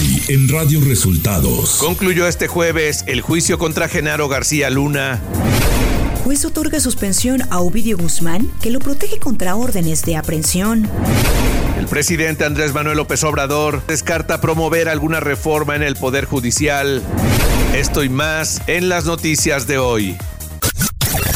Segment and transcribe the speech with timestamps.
[0.00, 1.76] Hoy en Radio Resultados.
[1.78, 5.20] Concluyó este jueves el juicio contra Genaro García Luna.
[6.24, 10.88] Juez otorga suspensión a Ovidio Guzmán, que lo protege contra órdenes de aprehensión.
[11.78, 17.02] El presidente Andrés Manuel López Obrador descarta promover alguna reforma en el Poder Judicial.
[17.74, 20.16] Esto y más en las noticias de hoy.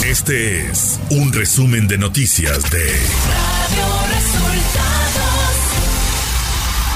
[0.07, 4.14] Este es un resumen de noticias de Radio Resultados.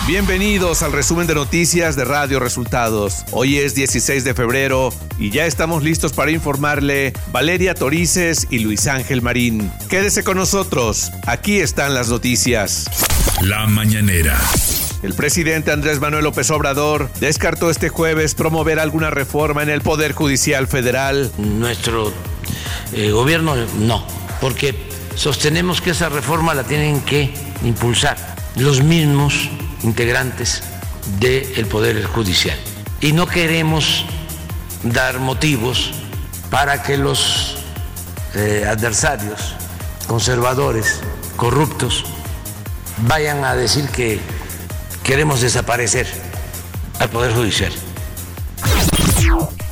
[0.08, 3.26] Bienvenidos al resumen de noticias de Radio Resultados.
[3.30, 8.86] Hoy es 16 de febrero y ya estamos listos para informarle Valeria Torices y Luis
[8.86, 9.70] Ángel Marín.
[9.90, 12.86] Quédese con nosotros, aquí están las noticias.
[13.42, 14.40] La mañanera.
[15.02, 20.12] El presidente Andrés Manuel López Obrador descartó este jueves promover alguna reforma en el Poder
[20.12, 21.30] Judicial Federal.
[21.36, 22.14] Nuestro
[22.94, 24.06] eh, gobierno no,
[24.40, 24.74] porque
[25.16, 27.30] sostenemos que esa reforma la tienen que
[27.62, 28.16] impulsar
[28.56, 29.50] los mismos
[29.82, 30.62] integrantes
[31.20, 32.58] del Poder Judicial.
[33.00, 34.04] Y no queremos
[34.82, 35.92] dar motivos
[36.50, 37.56] para que los
[38.34, 39.54] eh, adversarios
[40.06, 41.00] conservadores,
[41.36, 42.04] corruptos,
[43.06, 44.18] vayan a decir que
[45.04, 46.06] queremos desaparecer
[46.98, 47.72] al Poder Judicial.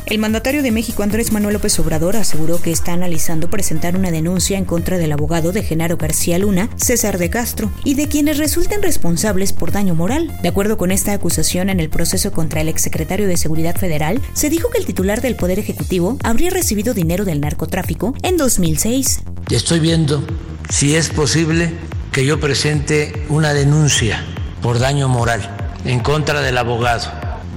[0.06, 4.56] El mandatario de México, Andrés Manuel López Obrador, aseguró que está analizando presentar una denuncia
[4.56, 8.82] en contra del abogado de Genaro García Luna, César de Castro, y de quienes resulten
[8.82, 10.32] responsables por daño moral.
[10.42, 14.48] De acuerdo con esta acusación en el proceso contra el exsecretario de Seguridad Federal, se
[14.48, 19.22] dijo que el titular del Poder Ejecutivo habría recibido dinero del narcotráfico en 2006.
[19.50, 20.24] Estoy viendo
[20.70, 21.72] si es posible
[22.12, 24.24] que yo presente una denuncia
[24.62, 27.10] por daño moral en contra del abogado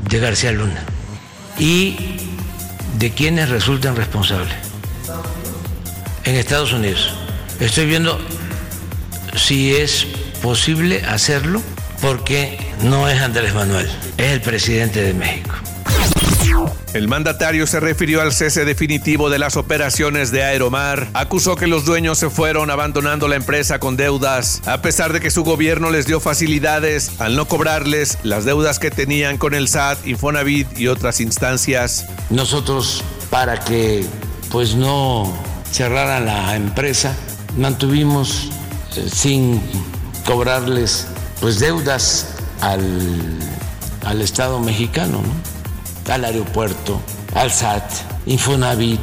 [0.10, 0.84] de García Luna.
[1.60, 2.29] Y
[2.98, 4.54] de quienes resulten responsables.
[6.24, 7.14] En Estados Unidos.
[7.60, 8.20] Estoy viendo
[9.36, 10.06] si es
[10.42, 11.62] posible hacerlo
[12.02, 15.56] porque no es Andrés Manuel, es el presidente de México.
[16.94, 21.86] El mandatario se refirió al cese definitivo de las operaciones de Aeromar, acusó que los
[21.86, 26.06] dueños se fueron abandonando la empresa con deudas, a pesar de que su gobierno les
[26.06, 31.22] dio facilidades al no cobrarles las deudas que tenían con el SAT, Infonavit y otras
[31.22, 32.06] instancias.
[32.30, 34.06] Nosotros, para que
[34.52, 35.32] pues no
[35.72, 37.16] cerraran la empresa,
[37.58, 38.50] mantuvimos
[38.96, 39.62] eh, sin
[40.26, 41.08] cobrarles
[41.40, 42.28] pues deudas
[42.62, 43.40] al,
[44.06, 45.59] al Estado mexicano, ¿no?
[46.10, 47.02] Al aeropuerto,
[47.36, 47.84] al SAT,
[48.26, 49.00] Infonavit,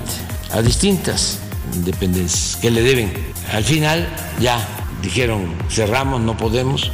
[0.52, 1.38] a distintas
[1.84, 3.12] dependencias que le deben.
[3.52, 4.08] Al final
[4.40, 4.58] ya
[5.02, 6.90] dijeron, cerramos, no podemos.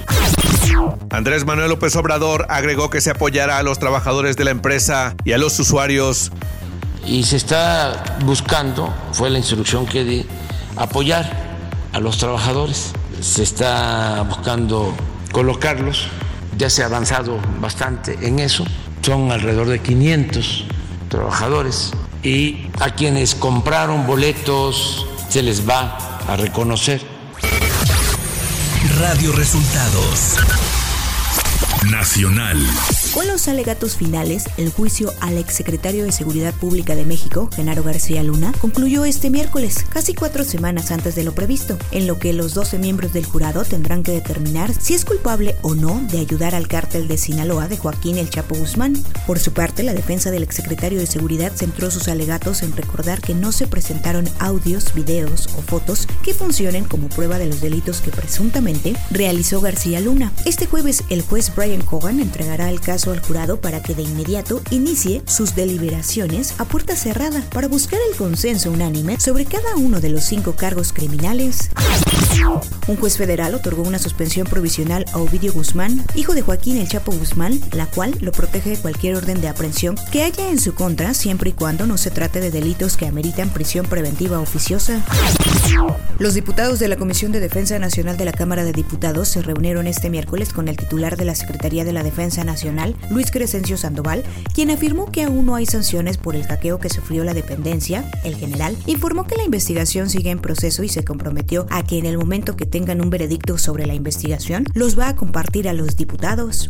[1.10, 5.32] Andrés Manuel López Obrador agregó que se apoyará a los trabajadores de la empresa y
[5.32, 6.30] a los usuarios.
[7.06, 10.26] Y se está buscando, fue la instrucción que di,
[10.76, 11.30] apoyar
[11.92, 12.92] a los trabajadores.
[13.20, 14.94] Se está buscando
[15.32, 16.08] colocarlos,
[16.56, 18.64] ya se ha avanzado bastante en eso
[19.02, 20.64] son alrededor de 500
[21.08, 21.92] trabajadores
[22.22, 25.98] y a quienes compraron boletos se les va
[26.28, 27.02] a reconocer.
[28.98, 30.36] Radio Resultados
[31.91, 32.58] Nacional.
[33.14, 38.22] Con los alegatos finales, el juicio al exsecretario de Seguridad Pública de México, Genaro García
[38.22, 42.54] Luna, concluyó este miércoles, casi cuatro semanas antes de lo previsto, en lo que los
[42.54, 46.68] 12 miembros del jurado tendrán que determinar si es culpable o no de ayudar al
[46.68, 48.94] cártel de Sinaloa de Joaquín El Chapo Guzmán.
[49.26, 53.34] Por su parte, la defensa del exsecretario de Seguridad centró sus alegatos en recordar que
[53.34, 58.10] no se presentaron audios, videos o fotos que funcionen como prueba de los delitos que
[58.10, 60.32] presuntamente realizó García Luna.
[60.46, 64.62] Este jueves, el juez Brian Cogan entregará el caso al jurado para que de inmediato
[64.70, 70.10] inicie sus deliberaciones a puerta cerrada para buscar el consenso unánime sobre cada uno de
[70.10, 71.70] los cinco cargos criminales.
[72.86, 77.12] Un juez federal otorgó una suspensión provisional a Ovidio Guzmán, hijo de Joaquín El Chapo
[77.12, 81.14] Guzmán, la cual lo protege de cualquier orden de aprehensión que haya en su contra
[81.14, 85.02] siempre y cuando no se trate de delitos que ameritan prisión preventiva oficiosa.
[86.19, 89.86] Los diputados de la Comisión de Defensa Nacional de la Cámara de Diputados se reunieron
[89.86, 94.22] este miércoles con el titular de la Secretaría de la Defensa Nacional, Luis Crescencio Sandoval,
[94.54, 98.09] quien afirmó que aún no hay sanciones por el hackeo que sufrió la dependencia.
[98.22, 102.07] El general informó que la investigación sigue en proceso y se comprometió a que en
[102.07, 105.97] el momento que tengan un veredicto sobre la investigación, los va a compartir a los
[105.97, 106.68] diputados.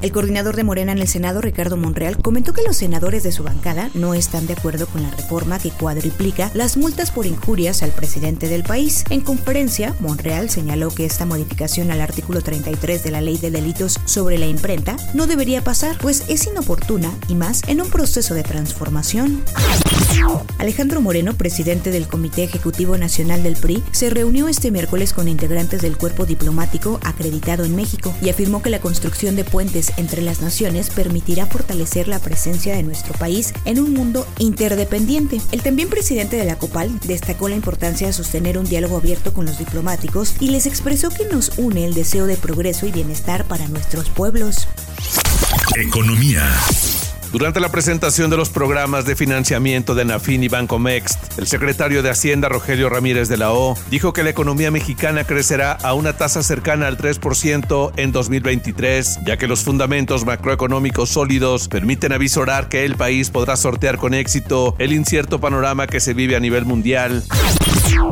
[0.00, 3.42] El coordinador de Morena en el Senado, Ricardo Monreal, comentó que los senadores de su
[3.42, 7.90] bancada no están de acuerdo con la reforma que cuadriplica las multas por injurias al
[7.90, 9.04] presidente del país.
[9.10, 14.00] En conferencia, Monreal señaló que esta modificación al artículo 33 de la Ley de Delitos
[14.06, 18.42] sobre la Imprenta no debería pasar, pues es inoportuna y más en un proceso de
[18.42, 19.42] transformación.
[20.58, 25.80] Alejandro Moreno, presidente del Comité Ejecutivo Nacional del PRI, se reunió este miércoles con integrantes
[25.80, 30.42] del cuerpo diplomático acreditado en México y afirmó que la construcción de puentes entre las
[30.42, 35.40] naciones permitirá fortalecer la presencia de nuestro país en un mundo interdependiente.
[35.50, 39.46] El también presidente de la COPAL destacó la importancia de sostener un diálogo abierto con
[39.46, 43.66] los diplomáticos y les expresó que nos une el deseo de progreso y bienestar para
[43.68, 44.68] nuestros pueblos.
[45.76, 46.44] Economía.
[47.32, 52.02] Durante la presentación de los programas de financiamiento de Nafin y Banco Mext, el secretario
[52.02, 56.14] de Hacienda Rogelio Ramírez de la O dijo que la economía mexicana crecerá a una
[56.14, 62.84] tasa cercana al 3% en 2023, ya que los fundamentos macroeconómicos sólidos permiten avisorar que
[62.84, 67.22] el país podrá sortear con éxito el incierto panorama que se vive a nivel mundial.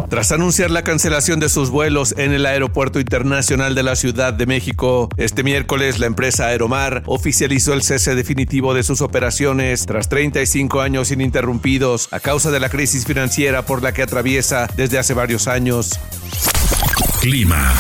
[0.09, 4.47] Tras anunciar la cancelación de sus vuelos en el Aeropuerto Internacional de la Ciudad de
[4.47, 10.81] México, este miércoles la empresa Aeromar oficializó el cese definitivo de sus operaciones tras 35
[10.81, 15.47] años ininterrumpidos a causa de la crisis financiera por la que atraviesa desde hace varios
[15.47, 15.99] años.
[17.21, 17.75] Clima.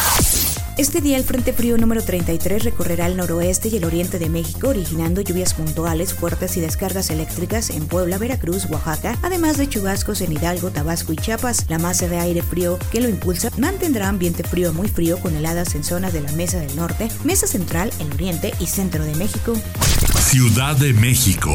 [0.78, 4.68] Este día el Frente Frío número 33 recorrerá el noroeste y el oriente de México,
[4.68, 10.30] originando lluvias puntuales, fuertes y descargas eléctricas en Puebla, Veracruz, Oaxaca, además de chubascos en
[10.30, 11.66] Hidalgo, Tabasco y Chiapas.
[11.68, 15.74] La masa de aire frío que lo impulsa mantendrá ambiente frío muy frío con heladas
[15.74, 19.54] en zonas de la Mesa del Norte, Mesa Central, el Oriente y Centro de México.
[20.20, 21.50] Ciudad de México.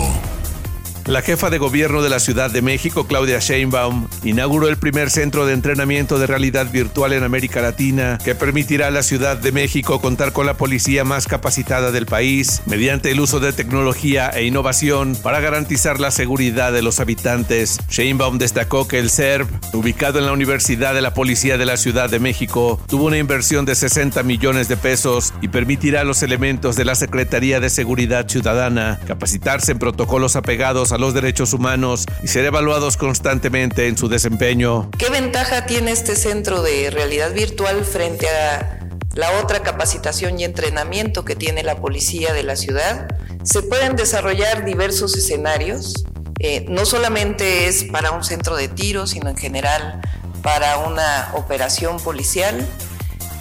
[1.13, 5.45] La jefa de gobierno de la Ciudad de México, Claudia Sheinbaum, inauguró el primer centro
[5.45, 10.01] de entrenamiento de realidad virtual en América Latina que permitirá a la Ciudad de México
[10.01, 15.15] contar con la policía más capacitada del país mediante el uso de tecnología e innovación
[15.15, 17.77] para garantizar la seguridad de los habitantes.
[17.91, 22.09] Sheinbaum destacó que el CERB, ubicado en la Universidad de la Policía de la Ciudad
[22.09, 26.75] de México, tuvo una inversión de 60 millones de pesos y permitirá a los elementos
[26.75, 32.29] de la Secretaría de Seguridad Ciudadana capacitarse en protocolos apegados a los derechos humanos y
[32.29, 34.89] ser evaluados constantemente en su desempeño.
[34.97, 38.79] ¿Qué ventaja tiene este centro de realidad virtual frente a
[39.13, 43.09] la otra capacitación y entrenamiento que tiene la policía de la ciudad?
[43.43, 46.05] Se pueden desarrollar diversos escenarios.
[46.39, 49.99] Eh, no solamente es para un centro de tiro, sino en general
[50.41, 52.65] para una operación policial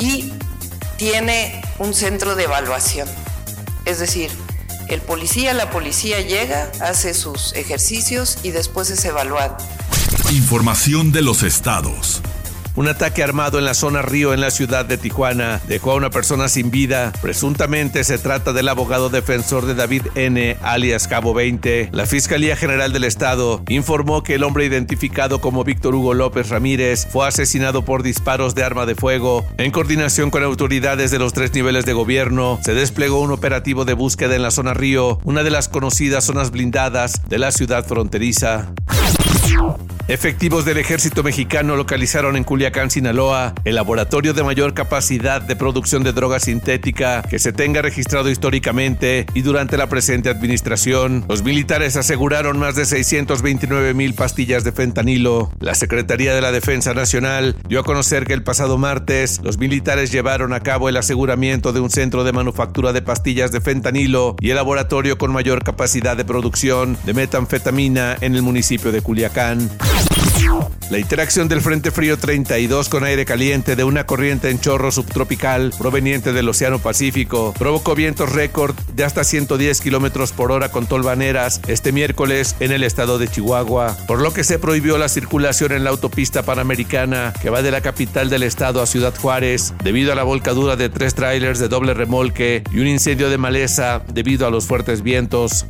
[0.00, 0.32] y
[0.96, 3.08] tiene un centro de evaluación.
[3.84, 4.32] Es decir,
[4.92, 9.56] el policía, la policía llega, hace sus ejercicios y después es evaluado.
[10.30, 12.20] Información de los estados.
[12.74, 16.08] Un ataque armado en la zona Río en la ciudad de Tijuana dejó a una
[16.08, 17.12] persona sin vida.
[17.20, 21.90] Presuntamente se trata del abogado defensor de David N., alias Cabo 20.
[21.92, 27.06] La Fiscalía General del Estado informó que el hombre identificado como Víctor Hugo López Ramírez
[27.10, 29.44] fue asesinado por disparos de arma de fuego.
[29.58, 33.92] En coordinación con autoridades de los tres niveles de gobierno, se desplegó un operativo de
[33.92, 38.72] búsqueda en la zona Río, una de las conocidas zonas blindadas de la ciudad fronteriza.
[40.08, 46.02] Efectivos del ejército mexicano localizaron en Culiacán, Sinaloa, el laboratorio de mayor capacidad de producción
[46.02, 51.24] de droga sintética que se tenga registrado históricamente y durante la presente administración.
[51.28, 55.52] Los militares aseguraron más de 629 mil pastillas de fentanilo.
[55.60, 60.10] La Secretaría de la Defensa Nacional dio a conocer que el pasado martes los militares
[60.10, 64.50] llevaron a cabo el aseguramiento de un centro de manufactura de pastillas de fentanilo y
[64.50, 69.70] el laboratorio con mayor capacidad de producción de metanfetamina en el municipio de Culiacán.
[70.90, 75.72] La interacción del Frente Frío 32 con aire caliente de una corriente en chorro subtropical
[75.78, 81.62] proveniente del Océano Pacífico provocó vientos récord de hasta 110 kilómetros por hora con tolvaneras
[81.66, 85.84] este miércoles en el estado de Chihuahua, por lo que se prohibió la circulación en
[85.84, 90.14] la autopista panamericana que va de la capital del estado a Ciudad Juárez debido a
[90.14, 94.50] la volcadura de tres trailers de doble remolque y un incendio de maleza debido a
[94.50, 95.64] los fuertes vientos.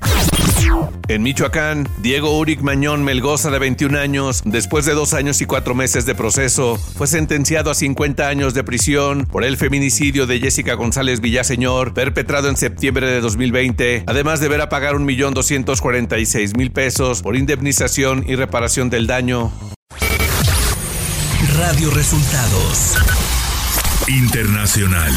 [1.09, 5.75] En Michoacán, Diego Uric Mañón Melgoza, de 21 años, después de dos años y cuatro
[5.75, 10.75] meses de proceso, fue sentenciado a 50 años de prisión por el feminicidio de Jessica
[10.75, 17.35] González Villaseñor, perpetrado en septiembre de 2020, además de ver a pagar 1.246.000 pesos por
[17.35, 19.51] indemnización y reparación del daño.
[21.59, 22.95] Radio Resultados
[24.07, 25.13] Internacional.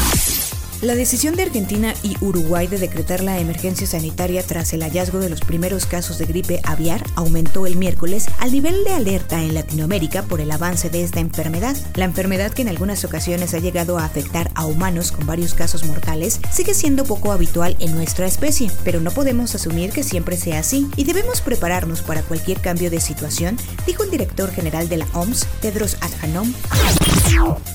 [0.82, 5.30] La decisión de Argentina y Uruguay de decretar la emergencia sanitaria tras el hallazgo de
[5.30, 10.24] los primeros casos de gripe aviar aumentó el miércoles al nivel de alerta en Latinoamérica
[10.24, 11.74] por el avance de esta enfermedad.
[11.94, 15.84] La enfermedad que en algunas ocasiones ha llegado a afectar a humanos con varios casos
[15.84, 20.58] mortales sigue siendo poco habitual en nuestra especie, pero no podemos asumir que siempre sea
[20.58, 23.56] así y debemos prepararnos para cualquier cambio de situación,
[23.86, 26.52] dijo el director general de la OMS, Tedros Adhanom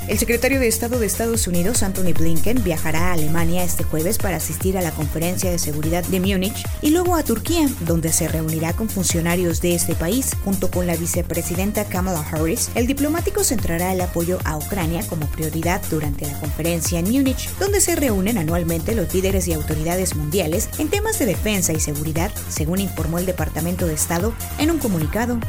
[0.07, 4.37] El secretario de Estado de Estados Unidos, Anthony Blinken, viajará a Alemania este jueves para
[4.37, 8.73] asistir a la Conferencia de Seguridad de Múnich y luego a Turquía, donde se reunirá
[8.73, 10.31] con funcionarios de este país.
[10.43, 15.81] Junto con la vicepresidenta Kamala Harris, el diplomático centrará el apoyo a Ucrania como prioridad
[15.89, 20.89] durante la conferencia en Múnich, donde se reúnen anualmente los líderes y autoridades mundiales en
[20.89, 25.39] temas de defensa y seguridad, según informó el Departamento de Estado en un comunicado.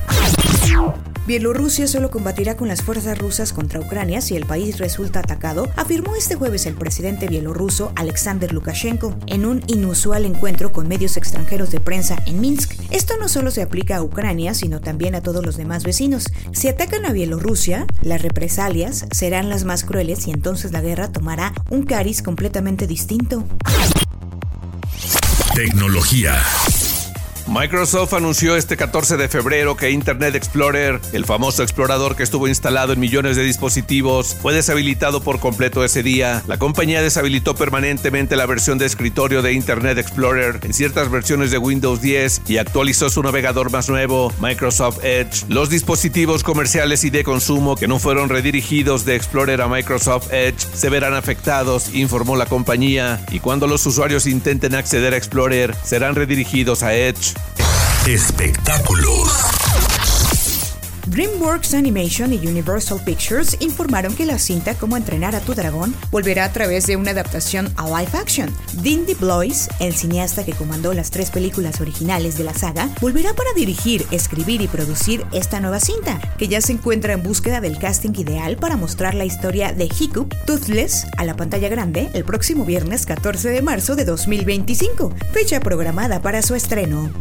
[1.25, 6.17] Bielorrusia solo combatirá con las fuerzas rusas contra Ucrania si el país resulta atacado, afirmó
[6.17, 11.79] este jueves el presidente bielorruso Alexander Lukashenko en un inusual encuentro con medios extranjeros de
[11.79, 12.73] prensa en Minsk.
[12.91, 16.27] Esto no solo se aplica a Ucrania, sino también a todos los demás vecinos.
[16.51, 21.53] Si atacan a Bielorrusia, las represalias serán las más crueles y entonces la guerra tomará
[21.71, 23.45] un cariz completamente distinto.
[25.55, 26.43] Tecnología.
[27.49, 32.93] Microsoft anunció este 14 de febrero que Internet Explorer, el famoso explorador que estuvo instalado
[32.93, 36.43] en millones de dispositivos, fue deshabilitado por completo ese día.
[36.47, 41.59] La compañía deshabilitó permanentemente la versión de escritorio de Internet Explorer en ciertas versiones de
[41.59, 45.45] Windows 10 y actualizó su navegador más nuevo, Microsoft Edge.
[45.49, 50.59] Los dispositivos comerciales y de consumo que no fueron redirigidos de Explorer a Microsoft Edge
[50.75, 56.15] se verán afectados, informó la compañía, y cuando los usuarios intenten acceder a Explorer, serán
[56.15, 57.32] redirigidos a Edge.
[58.07, 59.62] Espectáculos.
[61.13, 66.47] DreamWorks Animation y Universal Pictures informaron que la cinta Cómo entrenar a tu dragón volverá
[66.47, 68.51] a través de una adaptación a live action.
[68.81, 73.53] Dindy Blois, el cineasta que comandó las tres películas originales de la saga, volverá para
[73.53, 78.15] dirigir, escribir y producir esta nueva cinta, que ya se encuentra en búsqueda del casting
[78.17, 83.05] ideal para mostrar la historia de Hiccup Toothless a la pantalla grande el próximo viernes
[83.05, 87.13] 14 de marzo de 2025, fecha programada para su estreno.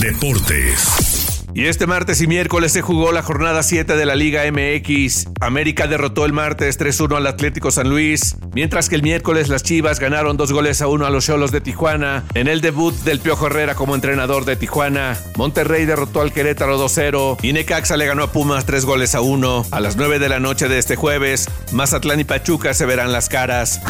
[0.00, 1.09] Deportes.
[1.52, 5.26] Y este martes y miércoles se jugó la jornada 7 de la Liga MX.
[5.40, 9.98] América derrotó el martes 3-1 al Atlético San Luis, mientras que el miércoles las Chivas
[9.98, 13.48] ganaron dos goles a uno a los Cholos de Tijuana en el debut del Piojo
[13.48, 15.18] Herrera como entrenador de Tijuana.
[15.36, 19.66] Monterrey derrotó al Querétaro 2-0 y Necaxa le ganó a Pumas tres goles a uno.
[19.72, 23.28] A las 9 de la noche de este jueves, Mazatlán y Pachuca se verán las
[23.28, 23.80] caras.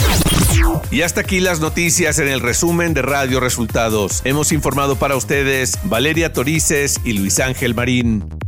[0.90, 4.22] Y hasta aquí las noticias en el resumen de Radio Resultados.
[4.24, 8.39] Hemos informado para ustedes Valeria Torices y Luis Ángel Marín.